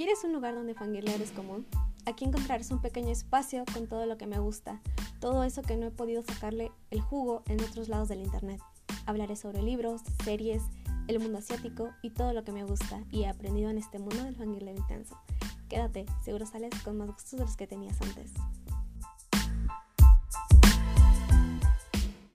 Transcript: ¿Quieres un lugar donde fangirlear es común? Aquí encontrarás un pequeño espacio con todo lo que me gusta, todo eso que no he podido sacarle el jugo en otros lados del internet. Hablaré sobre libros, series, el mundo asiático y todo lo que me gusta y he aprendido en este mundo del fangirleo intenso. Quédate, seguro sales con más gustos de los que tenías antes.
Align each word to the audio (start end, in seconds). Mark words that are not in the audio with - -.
¿Quieres 0.00 0.24
un 0.24 0.32
lugar 0.32 0.54
donde 0.54 0.72
fangirlear 0.72 1.20
es 1.20 1.30
común? 1.30 1.66
Aquí 2.06 2.24
encontrarás 2.24 2.70
un 2.70 2.80
pequeño 2.80 3.10
espacio 3.10 3.66
con 3.70 3.86
todo 3.86 4.06
lo 4.06 4.16
que 4.16 4.26
me 4.26 4.38
gusta, 4.38 4.80
todo 5.20 5.44
eso 5.44 5.60
que 5.60 5.76
no 5.76 5.88
he 5.88 5.90
podido 5.90 6.22
sacarle 6.22 6.72
el 6.90 7.02
jugo 7.02 7.42
en 7.48 7.60
otros 7.60 7.90
lados 7.90 8.08
del 8.08 8.22
internet. 8.22 8.62
Hablaré 9.04 9.36
sobre 9.36 9.62
libros, 9.62 10.00
series, 10.24 10.62
el 11.06 11.20
mundo 11.20 11.36
asiático 11.36 11.90
y 12.00 12.08
todo 12.08 12.32
lo 12.32 12.44
que 12.44 12.52
me 12.52 12.64
gusta 12.64 13.04
y 13.10 13.24
he 13.24 13.28
aprendido 13.28 13.68
en 13.68 13.76
este 13.76 13.98
mundo 13.98 14.24
del 14.24 14.36
fangirleo 14.36 14.74
intenso. 14.74 15.18
Quédate, 15.68 16.06
seguro 16.24 16.46
sales 16.46 16.72
con 16.82 16.96
más 16.96 17.08
gustos 17.08 17.32
de 17.32 17.44
los 17.44 17.58
que 17.58 17.66
tenías 17.66 18.00
antes. 18.00 18.32